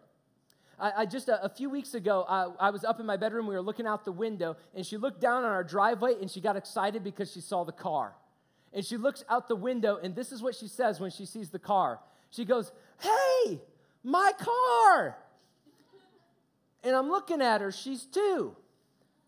[0.79, 3.47] I, I just a, a, few weeks ago, I, I was up in my bedroom.
[3.47, 6.41] We were looking out the window, and she looked down on our driveway and she
[6.41, 8.13] got excited because she saw the car.
[8.73, 11.49] And she looks out the window, and this is what she says when she sees
[11.49, 11.99] the car.
[12.29, 13.59] She goes, Hey,
[14.03, 15.17] my car.
[16.83, 18.55] And I'm looking at her, she's two.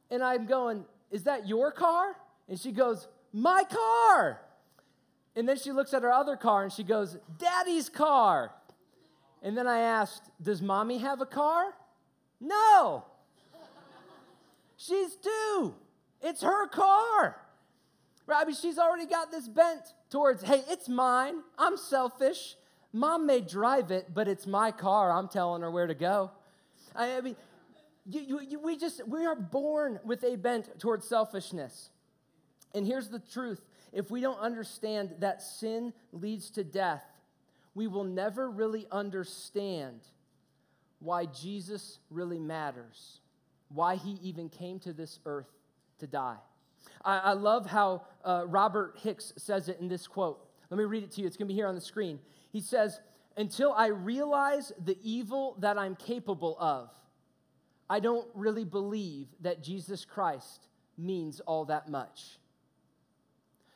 [0.09, 2.15] And I'm going, Is that your car?
[2.47, 4.39] And she goes, My car.
[5.35, 8.51] And then she looks at her other car and she goes, Daddy's car.
[9.41, 11.73] And then I asked, Does mommy have a car?
[12.39, 13.05] No.
[14.77, 15.75] She's two.
[16.21, 17.37] It's her car.
[18.25, 18.47] Right?
[18.47, 21.35] I she's already got this bent towards, hey, it's mine.
[21.57, 22.55] I'm selfish.
[22.93, 25.11] Mom may drive it, but it's my car.
[25.11, 26.31] I'm telling her where to go.
[26.95, 27.35] I mean,
[28.05, 31.89] you, you, you, we just, we are born with a bent towards selfishness.
[32.73, 37.03] And here's the truth if we don't understand that sin leads to death,
[37.75, 40.01] we will never really understand
[40.99, 43.19] why Jesus really matters,
[43.69, 45.51] why he even came to this earth
[45.99, 46.37] to die.
[47.03, 50.45] I, I love how uh, Robert Hicks says it in this quote.
[50.69, 51.27] Let me read it to you.
[51.27, 52.19] It's going to be here on the screen.
[52.51, 52.99] He says,
[53.37, 56.89] Until I realize the evil that I'm capable of,
[57.89, 60.67] I don't really believe that Jesus Christ
[60.97, 62.39] means all that much.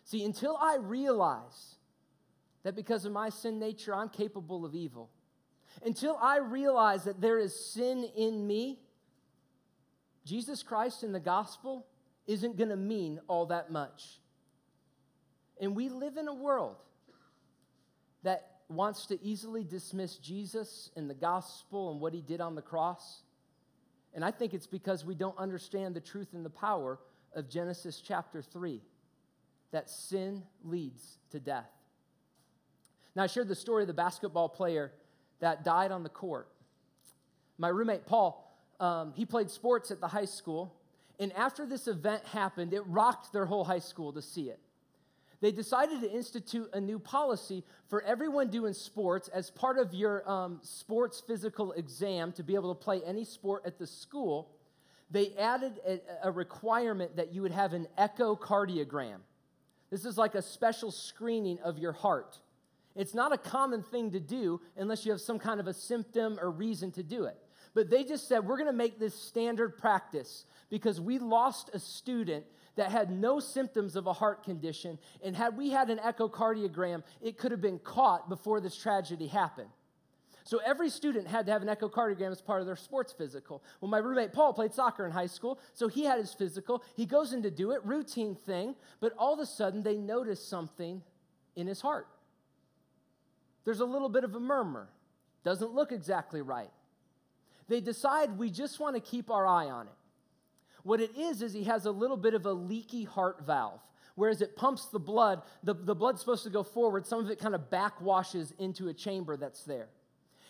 [0.06, 1.76] See, until I realize
[2.64, 5.10] that because of my sin nature, I'm capable of evil,
[5.86, 8.80] until I realize that there is sin in me,
[10.26, 11.86] Jesus Christ in the gospel
[12.28, 14.20] isn't going to mean all that much.
[15.60, 16.76] And we live in a world
[18.24, 22.62] that wants to easily dismiss Jesus and the gospel and what he did on the
[22.62, 23.22] cross.
[24.14, 27.00] And I think it's because we don't understand the truth and the power
[27.34, 28.82] of Genesis chapter 3
[29.72, 31.70] that sin leads to death.
[33.16, 34.92] Now, I shared the story of the basketball player
[35.40, 36.48] that died on the court.
[37.58, 38.44] My roommate, Paul,
[38.80, 40.74] um, he played sports at the high school.
[41.20, 44.60] And after this event happened, it rocked their whole high school to see it.
[45.40, 50.28] They decided to institute a new policy for everyone doing sports as part of your
[50.30, 54.50] um, sports physical exam to be able to play any sport at the school.
[55.12, 59.18] They added a, a requirement that you would have an echocardiogram.
[59.92, 62.40] This is like a special screening of your heart.
[62.96, 66.40] It's not a common thing to do unless you have some kind of a symptom
[66.42, 67.38] or reason to do it.
[67.78, 71.80] But they just said, we're going to make this standard practice because we lost a
[71.80, 72.44] student
[72.76, 74.98] that had no symptoms of a heart condition.
[75.24, 79.70] And had we had an echocardiogram, it could have been caught before this tragedy happened.
[80.44, 83.64] So every student had to have an echocardiogram as part of their sports physical.
[83.80, 86.84] Well, my roommate Paul played soccer in high school, so he had his physical.
[86.96, 90.44] He goes in to do it, routine thing, but all of a sudden they notice
[90.44, 91.04] something
[91.56, 92.08] in his heart.
[93.66, 94.90] There's a little bit of a murmur,
[95.44, 96.72] doesn't look exactly right.
[97.68, 99.94] They decide we just want to keep our eye on it.
[100.84, 103.82] What it is, is he has a little bit of a leaky heart valve.
[104.16, 107.40] Whereas it pumps the blood, the, the blood's supposed to go forward, some of it
[107.40, 109.90] kind of backwashes into a chamber that's there.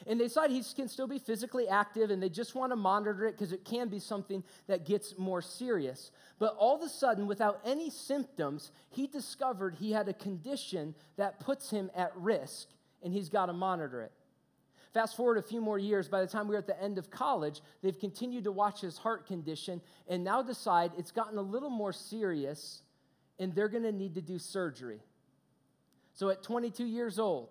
[0.05, 3.25] And they decide he can still be physically active and they just want to monitor
[3.25, 6.11] it because it can be something that gets more serious.
[6.39, 11.39] But all of a sudden, without any symptoms, he discovered he had a condition that
[11.39, 12.67] puts him at risk
[13.03, 14.11] and he's got to monitor it.
[14.93, 17.09] Fast forward a few more years, by the time we are at the end of
[17.09, 21.69] college, they've continued to watch his heart condition and now decide it's gotten a little
[21.69, 22.81] more serious
[23.39, 24.99] and they're going to need to do surgery.
[26.13, 27.49] So at 22 years old,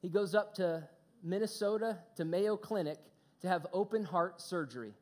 [0.00, 0.88] he goes up to
[1.22, 2.98] Minnesota to Mayo Clinic
[3.42, 4.94] to have open heart surgery.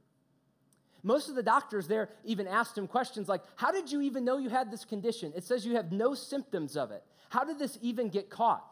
[1.03, 4.39] Most of the doctors there even asked him questions like, How did you even know
[4.39, 5.33] you had this condition?
[5.37, 7.05] It says you have no symptoms of it.
[7.29, 8.65] How did this even get caught?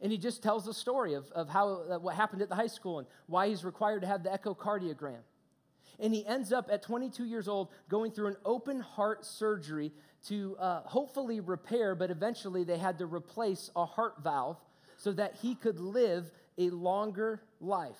[0.00, 2.68] And he just tells the story of, of how, uh, what happened at the high
[2.68, 5.20] school and why he's required to have the echocardiogram.
[5.98, 9.92] And he ends up at 22 years old going through an open heart surgery
[10.28, 14.56] to uh, hopefully repair, but eventually they had to replace a heart valve
[14.96, 17.96] so that he could live a longer life.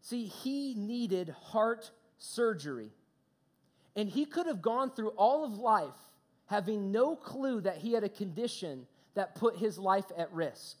[0.00, 2.90] See, he needed heart surgery.
[3.96, 5.94] And he could have gone through all of life
[6.46, 8.86] having no clue that he had a condition
[9.16, 10.76] that put his life at risk.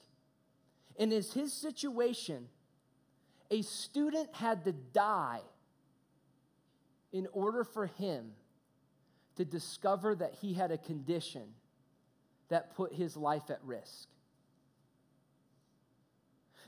[0.98, 2.48] And in his situation,
[3.50, 5.40] a student had to die
[7.12, 8.32] in order for him
[9.36, 11.42] to discover that he had a condition
[12.48, 14.08] that put his life at risk.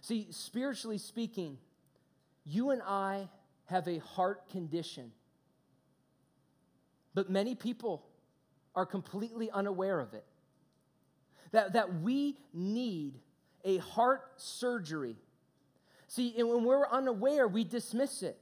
[0.01, 1.59] See, spiritually speaking,
[2.47, 3.29] you and I
[3.67, 5.13] have a heart condition,
[7.15, 8.07] but many people
[8.75, 10.25] are completely unaware of it.
[11.53, 13.19] That, that we need
[13.65, 15.17] a heart surgery.
[16.07, 18.39] See, and when we're unaware, we dismiss it.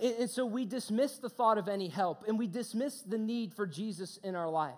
[0.00, 3.52] And, and so we dismiss the thought of any help and we dismiss the need
[3.52, 4.74] for Jesus in our life.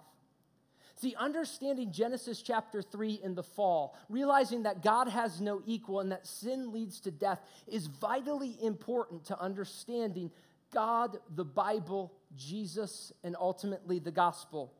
[0.97, 6.13] See, understanding Genesis chapter 3 in the fall, realizing that God has no equal and
[6.13, 10.31] that sin leads to death, is vitally important to understanding
[10.73, 14.73] God, the Bible, Jesus, and ultimately the gospel.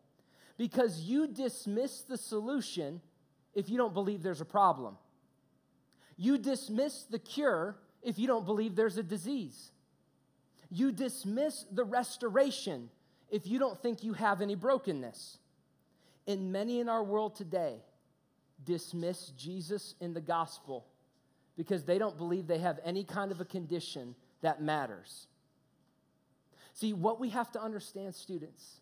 [0.59, 3.01] Because you dismiss the solution
[3.55, 4.97] if you don't believe there's a problem.
[6.17, 9.73] You dismiss the cure if you don't believe there's a disease.
[10.71, 12.91] You dismiss the restoration
[13.31, 15.39] if you don't think you have any brokenness.
[16.27, 17.77] And many in our world today
[18.65, 20.87] dismiss Jesus in the gospel
[21.57, 25.27] because they don't believe they have any kind of a condition that matters.
[26.75, 28.81] See, what we have to understand, students,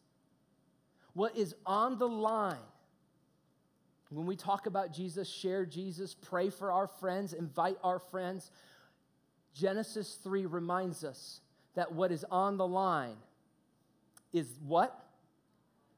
[1.21, 2.57] what is on the line
[4.09, 8.51] when we talk about Jesus, share Jesus, pray for our friends, invite our friends,
[9.55, 11.43] Genesis 3 reminds us
[11.75, 13.19] that what is on the line
[14.33, 14.99] is what?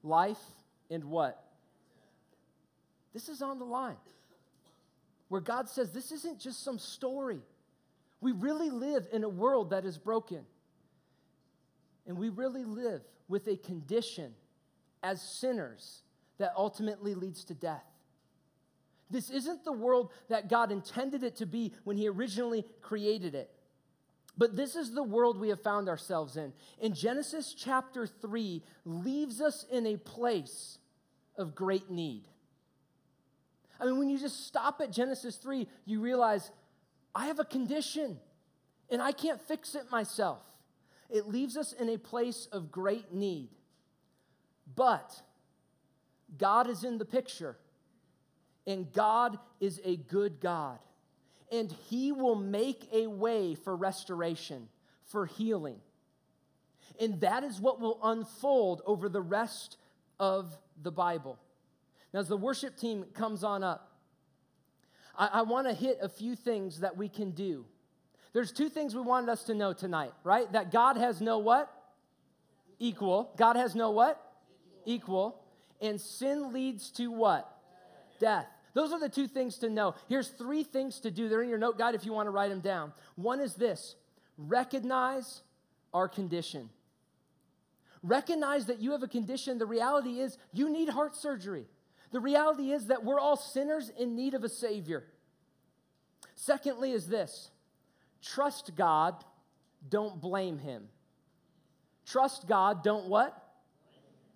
[0.03, 0.43] Life
[0.91, 1.41] and what?
[3.15, 3.95] This is on the line.
[5.29, 7.39] Where God says this isn't just some story.
[8.21, 10.41] We really live in a world that is broken.
[12.09, 14.35] And we really live with a condition
[15.03, 16.03] as sinners
[16.39, 17.85] that ultimately leads to death.
[19.11, 23.51] This isn't the world that God intended it to be when He originally created it.
[24.39, 26.53] But this is the world we have found ourselves in.
[26.81, 30.79] In Genesis chapter 3 leaves us in a place
[31.37, 32.23] of great need.
[33.79, 36.51] I mean, when you just stop at Genesis 3, you realize
[37.15, 38.19] I have a condition
[38.91, 40.43] and I can't fix it myself.
[41.11, 43.51] It leaves us in a place of great need.
[44.75, 45.21] But
[46.39, 47.57] God is in the picture,
[48.67, 50.79] and God is a good God
[51.53, 54.69] and He will make a way for restoration,
[55.05, 55.77] for healing.
[56.99, 59.77] And that is what will unfold over the rest
[60.19, 61.39] of the Bible.
[62.13, 63.93] Now, as the worship team comes on up,
[65.17, 67.67] I, I want to hit a few things that we can do.
[68.33, 70.51] There's two things we wanted us to know tonight, right?
[70.53, 71.71] That God has no what?
[72.79, 73.31] Equal.
[73.37, 74.32] God has no what?
[74.85, 75.43] Equal.
[75.81, 77.49] And sin leads to what?
[78.21, 78.47] Death.
[78.75, 79.95] Those are the two things to know.
[80.09, 81.29] Here's three things to do.
[81.29, 82.93] They're in your note guide if you want to write them down.
[83.17, 83.97] One is this
[84.39, 85.43] recognize
[85.93, 86.71] our condition.
[88.03, 89.59] Recognize that you have a condition.
[89.59, 91.67] The reality is you need heart surgery.
[92.11, 95.05] The reality is that we're all sinners in need of a Savior.
[96.35, 97.51] Secondly, is this
[98.23, 99.23] trust God,
[99.89, 100.89] don't blame Him.
[102.07, 103.42] Trust God, don't what?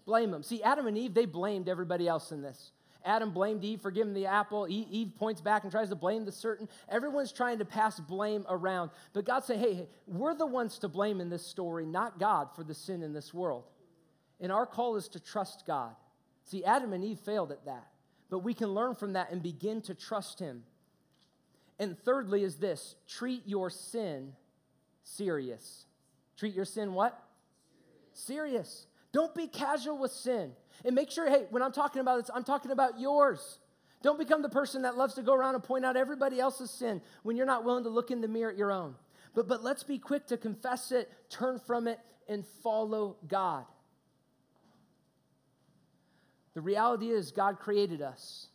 [0.07, 0.43] Blame them.
[0.43, 2.71] See, Adam and Eve, they blamed everybody else in this.
[3.05, 4.67] Adam blamed Eve for giving the apple.
[4.69, 6.71] Eve points back and tries to blame the serpent.
[6.89, 8.91] Everyone's trying to pass blame around.
[9.13, 12.49] But God said, hey, hey, we're the ones to blame in this story, not God
[12.55, 13.65] for the sin in this world.
[14.41, 15.95] And our call is to trust God.
[16.45, 17.87] See, Adam and Eve failed at that.
[18.29, 20.65] But we can learn from that and begin to trust Him.
[21.79, 24.33] And thirdly, is this treat your sin
[25.05, 25.85] serious.
[26.37, 27.23] Treat your sin what?
[28.13, 28.51] Serious.
[28.51, 28.87] serious.
[29.17, 30.53] Don't be casual with sin.
[30.85, 33.61] And make sure, hey, when I'm talking about this, I'm talking about yours.
[34.03, 37.01] Don't become the person that loves to go around and point out everybody else's sin
[37.23, 38.95] when you're not willing to look in the mirror at your own.
[39.35, 41.99] But, but let's be quick to confess it, turn from it,
[42.29, 43.65] and follow God.
[46.53, 48.49] The reality is, God created us.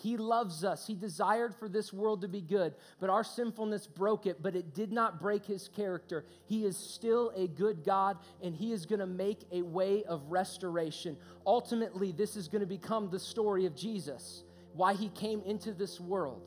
[0.00, 0.86] He loves us.
[0.86, 4.74] He desired for this world to be good, but our sinfulness broke it, but it
[4.74, 6.24] did not break his character.
[6.46, 10.30] He is still a good God, and he is going to make a way of
[10.30, 11.16] restoration.
[11.46, 15.98] Ultimately, this is going to become the story of Jesus, why he came into this
[16.00, 16.42] world.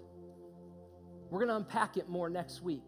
[1.29, 2.83] We're going to unpack it more next week.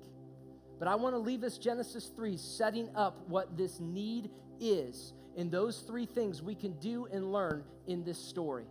[0.79, 5.51] But I want to leave us Genesis 3 setting up what this need is And
[5.51, 8.65] those three things we can do and learn in this story.